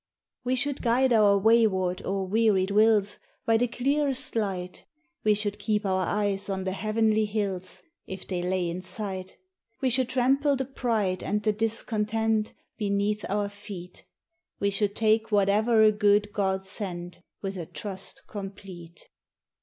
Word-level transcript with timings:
We 0.43 0.55
should 0.55 0.81
guide 0.81 1.13
our 1.13 1.37
wayward 1.37 2.03
or 2.03 2.25
wearied 2.25 2.71
wills 2.71 3.19
By 3.45 3.57
the 3.57 3.67
clearest 3.67 4.35
light; 4.35 4.83
We 5.23 5.35
should 5.35 5.59
keep 5.59 5.85
our 5.85 6.03
eyes 6.07 6.49
on 6.49 6.63
the 6.63 6.71
heavenly 6.71 7.25
hills, 7.25 7.83
If 8.07 8.27
they 8.27 8.41
lay 8.41 8.67
in 8.67 8.81
sight; 8.81 9.37
We 9.79 9.91
should 9.91 10.09
trample 10.09 10.55
the 10.55 10.65
pride 10.65 11.21
and 11.21 11.43
the 11.43 11.53
discontent 11.53 12.53
Beneath 12.79 13.23
our 13.29 13.47
feet; 13.47 14.03
We 14.59 14.71
should 14.71 14.95
take 14.95 15.31
whatever 15.31 15.83
a 15.83 15.91
good 15.91 16.33
God 16.33 16.65
sent, 16.65 17.19
With 17.43 17.55
a 17.55 17.67
trust 17.67 18.23
complete. 18.25 19.07